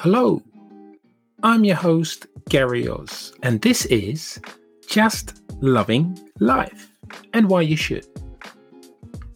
[0.00, 0.40] Hello,
[1.42, 4.40] I'm your host, Gary Oz, and this is
[4.86, 6.92] Just Loving Life
[7.32, 8.06] and Why You Should.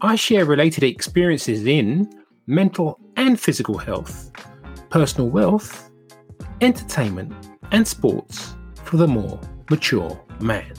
[0.00, 2.12] I share related experiences in
[2.48, 4.32] mental and physical health,
[4.90, 5.92] personal wealth,
[6.60, 7.32] entertainment,
[7.70, 9.40] and sports for the more
[9.70, 10.72] mature man.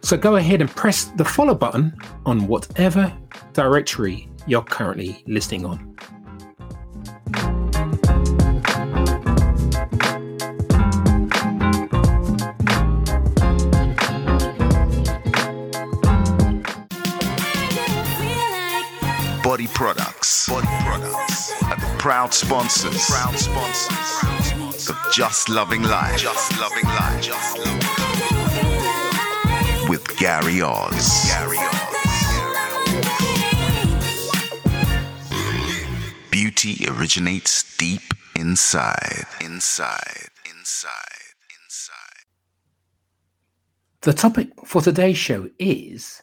[0.00, 1.94] So go ahead and press the follow button
[2.24, 3.14] on whatever
[3.52, 5.94] directory you're currently listening on.
[19.48, 20.44] Bodi Products.
[20.46, 21.56] Bodi Products.
[21.62, 23.08] Are the proud sponsors.
[23.08, 24.90] Proud sponsors.
[24.90, 26.18] Of Just Loving Life.
[26.18, 27.22] Just Loving Life.
[27.22, 29.88] Just Loving Life.
[29.88, 31.30] With Gary Oz.
[31.30, 31.64] Gary Oz.
[36.30, 38.02] Beauty originates deep
[38.36, 39.24] inside.
[39.40, 40.28] Inside.
[40.44, 41.32] Inside.
[41.64, 42.26] Inside.
[44.02, 46.22] The topic for today's show is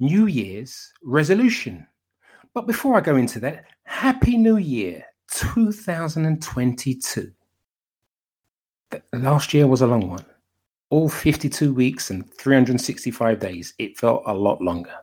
[0.00, 1.86] New Year's resolution.
[2.54, 7.32] But before I go into that, Happy New Year 2022.
[8.90, 10.24] The last year was a long one.
[10.88, 13.74] All 52 weeks and 365 days.
[13.78, 14.94] It felt a lot longer.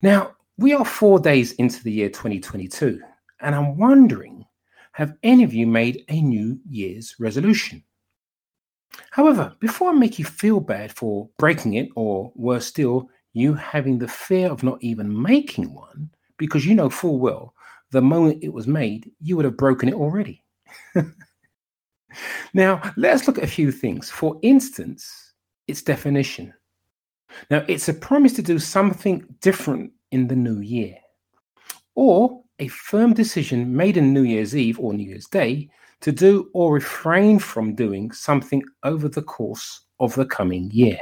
[0.00, 3.02] Now, we are four days into the year 2022,
[3.40, 4.46] and I'm wondering
[4.92, 7.82] have any of you made a New Year's resolution?
[9.10, 13.98] However, before I make you feel bad for breaking it, or worse still, you having
[13.98, 17.54] the fear of not even making one because you know full well
[17.90, 20.42] the moment it was made, you would have broken it already.
[22.54, 24.10] now, let's look at a few things.
[24.10, 25.32] For instance,
[25.66, 26.54] its definition.
[27.50, 30.96] Now, it's a promise to do something different in the new year,
[31.94, 35.70] or a firm decision made in New Year's Eve or New Year's Day
[36.00, 40.98] to do or refrain from doing something over the course of the coming year.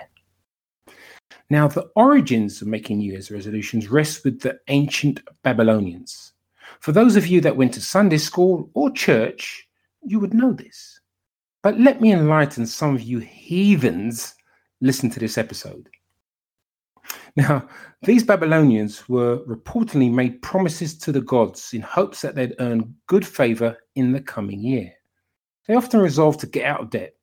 [1.50, 6.32] Now, the origins of making New Year's resolutions rest with the ancient Babylonians.
[6.80, 9.66] For those of you that went to Sunday school or church,
[10.02, 11.00] you would know this.
[11.62, 14.34] But let me enlighten some of you heathens
[14.80, 15.88] listen to this episode.
[17.36, 17.66] Now,
[18.02, 23.26] these Babylonians were reportedly made promises to the gods in hopes that they'd earn good
[23.26, 24.92] favor in the coming year.
[25.66, 27.14] They often resolved to get out of debt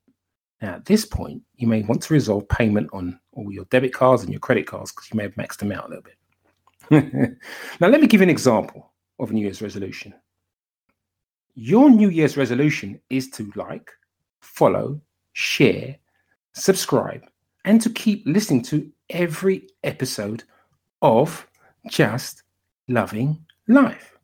[0.62, 4.24] now, at this point, you may want to resolve payment on all your debit cards
[4.24, 6.16] and your credit cards because you may have maxed them out a little bit.
[7.80, 10.14] now, let me give you an example of a New Year's resolution.
[11.56, 13.90] Your New Year's resolution is to like,
[14.42, 15.00] follow,
[15.34, 15.96] share,
[16.54, 17.24] subscribe,
[17.66, 20.44] and to keep listening to every episode
[21.02, 21.48] of
[21.90, 22.44] Just
[22.88, 24.18] Loving Life.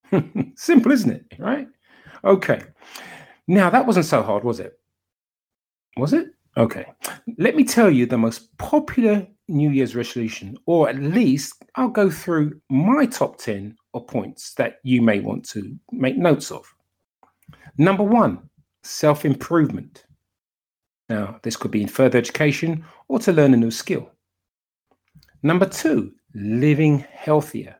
[0.56, 1.24] Simple, isn't it?
[1.38, 1.68] Right?
[2.24, 2.62] Okay.
[3.48, 4.78] Now, that wasn't so hard, was it?
[5.96, 6.28] Was it?
[6.56, 6.86] Okay.
[7.38, 12.10] Let me tell you the most popular New Year's resolution, or at least I'll go
[12.10, 16.66] through my top 10 of points that you may want to make notes of.
[17.76, 18.48] Number one,
[18.82, 20.06] self improvement.
[21.08, 24.10] Now, this could be in further education or to learn a new skill.
[25.42, 27.76] Number two, living healthier,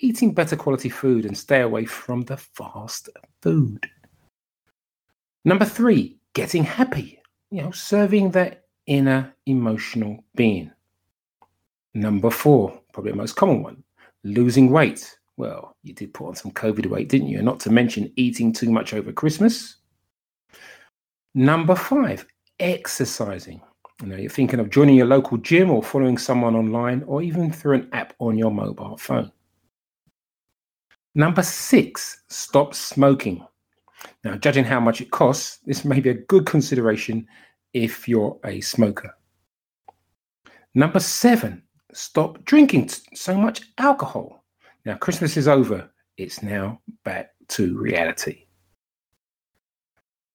[0.00, 3.08] eating better quality food and stay away from the fast
[3.42, 3.88] food.
[5.44, 7.17] Number three, getting happy
[7.50, 10.70] you know, serving that inner emotional being.
[11.94, 13.82] Number four, probably the most common one,
[14.24, 15.18] losing weight.
[15.36, 17.38] Well, you did put on some COVID weight, didn't you?
[17.38, 19.76] And Not to mention eating too much over Christmas.
[21.34, 22.26] Number five,
[22.58, 23.60] exercising.
[24.02, 27.52] You know, you're thinking of joining your local gym or following someone online or even
[27.52, 29.32] through an app on your mobile phone.
[31.14, 33.44] Number six, stop smoking.
[34.24, 37.26] Now, judging how much it costs, this may be a good consideration
[37.72, 39.14] if you're a smoker.
[40.74, 44.44] Number seven, stop drinking so much alcohol.
[44.84, 48.46] Now, Christmas is over, it's now back to reality.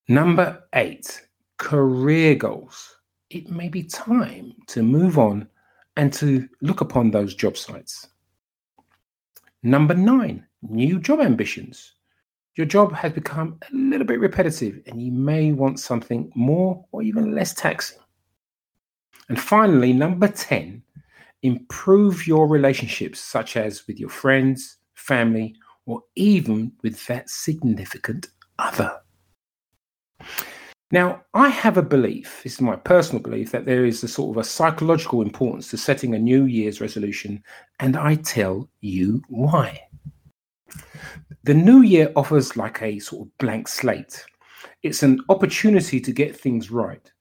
[0.08, 1.26] Number eight,
[1.58, 2.96] career goals.
[3.30, 5.48] It may be time to move on
[5.96, 8.08] and to look upon those job sites.
[9.62, 11.94] Number nine, new job ambitions
[12.56, 17.02] your job has become a little bit repetitive and you may want something more or
[17.02, 17.98] even less taxing.
[19.28, 20.82] And finally, number 10,
[21.42, 25.56] improve your relationships, such as with your friends, family,
[25.86, 28.28] or even with that significant
[28.58, 29.00] other.
[30.90, 34.36] Now, I have a belief, this is my personal belief, that there is a sort
[34.36, 37.42] of a psychological importance to setting a New Year's resolution,
[37.80, 39.80] and I tell you why.
[41.44, 44.24] The new year offers like a sort of blank slate.
[44.82, 47.12] It's an opportunity to get things right.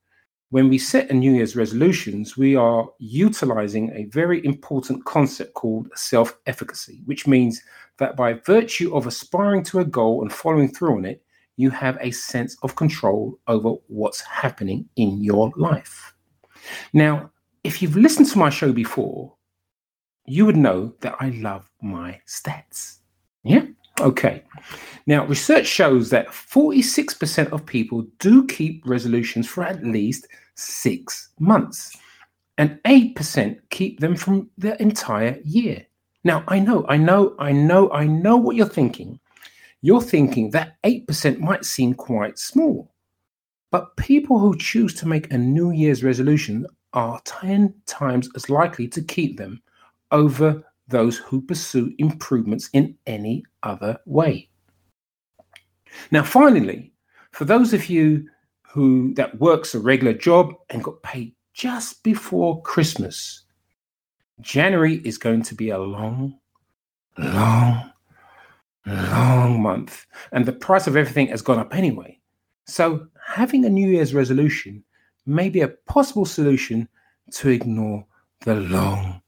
[0.50, 5.90] When we set a New Year's resolutions, we are utilizing a very important concept called
[5.96, 7.62] self efficacy, which means
[7.98, 11.22] that by virtue of aspiring to a goal and following through on it,
[11.58, 16.14] you have a sense of control over what's happening in your life.
[16.94, 17.30] Now,
[17.66, 19.36] if you've listened to my show before,
[20.26, 23.00] you would know that I love my stats.
[23.44, 23.66] Yeah?
[24.00, 24.44] Okay.
[25.06, 31.95] Now, research shows that 46% of people do keep resolutions for at least six months,
[32.57, 35.86] and 8% keep them from the entire year.
[36.24, 39.19] Now, I know, I know, I know, I know what you're thinking.
[39.81, 42.94] You're thinking that 8% might seem quite small.
[43.72, 48.88] But people who choose to make a New Year's resolution are 10 times as likely
[48.88, 49.62] to keep them
[50.12, 54.50] over those who pursue improvements in any other way.
[56.12, 56.91] Now, finally,
[57.31, 58.27] for those of you
[58.62, 63.44] who that works a regular job and got paid just before Christmas,
[64.41, 66.39] January is going to be a long,
[67.18, 67.91] long,
[68.85, 72.19] long month, and the price of everything has gone up anyway.
[72.65, 74.83] So, having a New Year's resolution
[75.25, 76.88] may be a possible solution
[77.31, 78.06] to ignore
[78.41, 79.21] the long,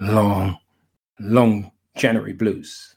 [0.00, 0.58] long,
[1.20, 2.96] long January blues.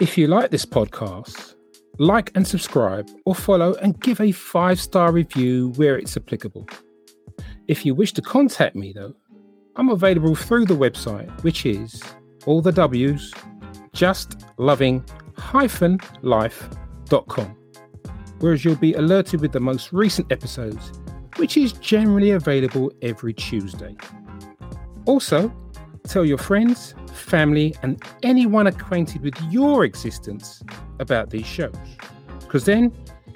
[0.00, 1.54] If you like this podcast,
[1.98, 6.68] like and subscribe or follow and give a five star review where it's applicable.
[7.68, 9.14] If you wish to contact me, though,
[9.76, 12.02] I'm available through the website, which is
[12.46, 13.32] all the W's,
[13.92, 15.04] just loving
[16.22, 17.56] life.com,
[18.40, 20.92] whereas you'll be alerted with the most recent episodes,
[21.36, 23.96] which is generally available every Tuesday.
[25.06, 25.52] Also,
[26.08, 30.62] tell your friends, family, and anyone acquainted with your existence
[30.98, 31.74] about these shows,
[32.40, 32.92] because then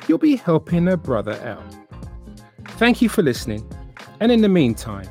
[0.06, 1.62] you'll be helping a brother out.
[2.72, 3.69] Thank you for listening,
[4.20, 5.08] and in the meantime,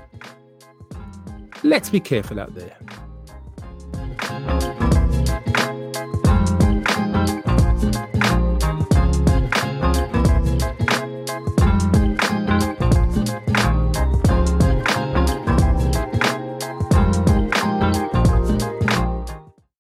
[1.63, 2.77] let's be careful out there.